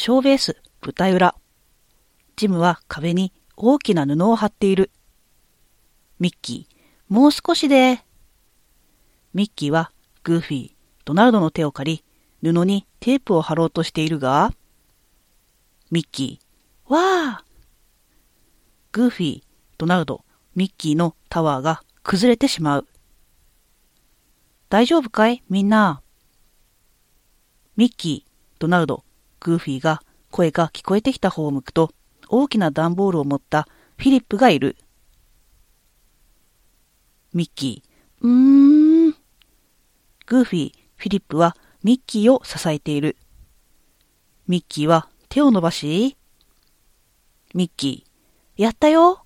[0.00, 1.34] 小ベース舞台裏。
[2.36, 4.92] ジムは壁に大きな布を貼っている。
[6.20, 8.04] ミッキー、もう少しで。
[9.34, 9.90] ミッキーは
[10.22, 10.70] グーフィー、
[11.04, 12.04] ドナルドの手を借
[12.40, 14.52] り、布にテープを貼ろうとしているが、
[15.90, 17.44] ミッキー、わあ
[18.92, 19.42] グーフィー、
[19.78, 20.24] ドナルド、
[20.54, 22.86] ミッキーのタワーが崩れてしまう。
[24.68, 26.02] 大丈夫かいみんな。
[27.76, 28.30] ミッキー、
[28.60, 29.02] ドナルド、
[29.40, 31.92] グーフィーが声が聞こえてきた方を向くと、
[32.28, 34.76] 大きな段ボールを持ったフィリップがいる。
[37.32, 39.10] ミッキー、うーん。
[40.26, 43.16] グーフィー、フィリップはミッキーを支えている。
[44.46, 46.16] ミッキーは手を伸ばし、
[47.54, 49.24] ミッキー、やったよ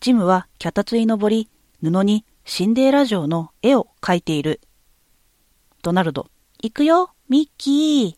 [0.00, 1.50] ジムは脚立に登り、
[1.82, 4.60] 布にシンデーラ城の絵を描いている。
[5.82, 6.26] ドナルド、
[6.62, 8.14] 行くよ、ミッキー。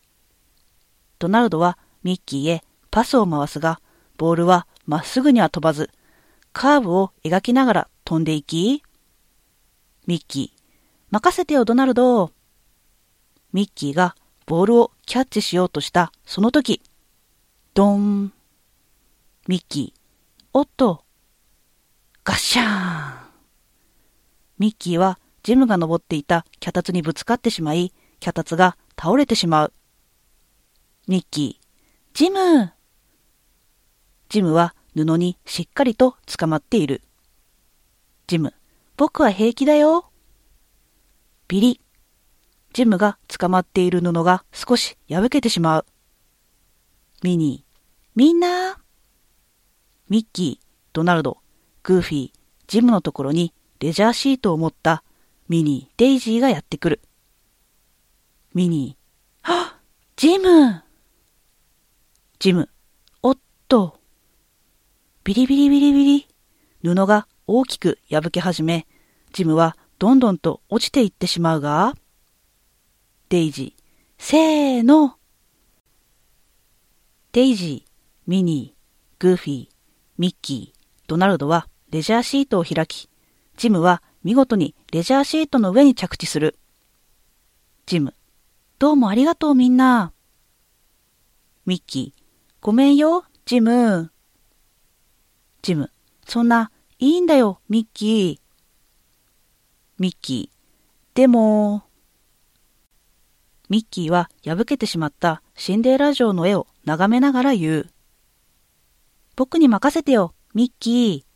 [1.17, 3.79] ドナルドはミッキーへパスを回すが、
[4.17, 5.89] ボールはまっすぐには飛ばず、
[6.51, 8.83] カーブを描きながら飛んでいき、
[10.07, 10.63] ミッキー、
[11.09, 12.31] 任せてよ、ドナルド。
[13.53, 16.81] ミッキーがボールをキャッチしようとしたその時、
[17.73, 18.33] ドン。
[19.47, 19.99] ミッキー、
[20.51, 21.05] おっと、
[22.25, 23.23] ガッシャーン
[24.59, 29.73] ミッキーはジムが登っていた脚立にぶつかってしまい、脚立が倒れてしまう。
[31.07, 31.63] ミッキー、
[32.13, 32.71] ジム
[34.29, 37.01] ジムは布にしっかりと捕まっている。
[38.27, 38.53] ジム、
[38.95, 40.09] 僕は平気だよ。
[41.49, 41.81] ビリ。
[42.71, 45.85] ジムが捕まっている布が少し破けてしまう。
[47.21, 47.79] ミニー、
[48.15, 48.79] みんな
[50.09, 51.37] ミッキー、ドナルド、
[51.83, 52.31] グーフィー、
[52.67, 55.03] ジムのところにレジャーシートを持った
[55.53, 56.99] ミニー、デイジーがやってくる。
[58.55, 59.81] ミニー、はっ
[60.15, 60.81] ジム
[62.39, 62.69] ジム、
[63.21, 63.37] おっ
[63.67, 63.99] と。
[65.23, 66.27] ビリビリビリビリ。
[66.81, 68.87] 布が大きく破け始め、
[69.31, 71.93] ジムはどんどんと落ちていってしまうが、
[73.29, 73.81] デイジー、
[74.17, 75.17] せーの。
[77.31, 77.91] デイジー、
[78.25, 79.67] ミニー、グーフィー、
[80.17, 83.07] ミッキー、ドナルドはレジャーシートを開き、
[83.55, 86.57] ジムは見事にレジャーシートの上に着地する。
[87.85, 88.15] ジム、
[88.79, 90.13] どうもありがとうみんな。
[91.65, 92.23] ミッキー、
[92.61, 94.11] ごめんよ、ジム。
[95.61, 95.91] ジム、
[96.25, 98.43] そんな、いいんだよ、ミッキー。
[99.99, 101.83] ミッキー、でも、
[103.69, 107.89] ミッキーは破けてしまったシンデレラ城の絵を眺めながら言う。
[109.35, 111.32] 僕に任せてよ、ミッキー。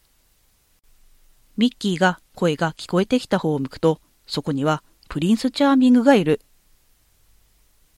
[1.57, 6.41] ミッキーが声が聞こえてきた方を向くと、そこにはプリンスチャーミングがいる。